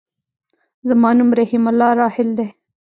[0.89, 2.47] زما نوم رحيم الله راحل دی.